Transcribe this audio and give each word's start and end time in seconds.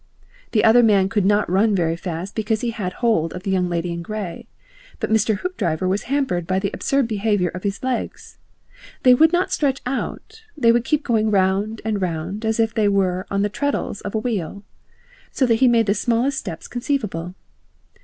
The 0.51 0.63
other 0.63 0.81
man 0.81 1.09
could 1.09 1.25
not 1.27 1.47
run 1.47 1.75
very 1.75 1.95
fast 1.95 2.33
because 2.33 2.61
he 2.61 2.71
had 2.71 2.93
hold 3.05 3.33
of 3.33 3.43
the 3.43 3.51
Young 3.51 3.69
Lady 3.69 3.91
in 3.91 4.01
Grey, 4.01 4.47
but 4.99 5.11
Mr. 5.11 5.37
Hoopdriver 5.41 5.87
was 5.87 6.05
hampered 6.09 6.47
by 6.47 6.57
the 6.57 6.71
absurd 6.73 7.07
behaviour 7.07 7.49
of 7.49 7.61
his 7.61 7.83
legs. 7.83 8.39
They 9.03 9.13
would 9.13 9.31
not 9.31 9.51
stretch 9.53 9.79
out; 9.85 10.41
they 10.57 10.71
would 10.71 10.85
keep 10.85 11.03
going 11.03 11.29
round 11.29 11.81
and 11.85 12.01
round 12.01 12.45
as 12.45 12.59
if 12.59 12.73
they 12.73 12.87
were 12.87 13.27
on 13.29 13.43
the 13.43 13.47
treadles 13.49 14.01
of 14.01 14.15
a 14.15 14.17
wheel, 14.17 14.63
so 15.31 15.45
that 15.45 15.59
he 15.61 15.67
made 15.67 15.85
the 15.85 15.93
smallest 15.93 16.39
steps 16.39 16.67
conceivable. 16.67 17.35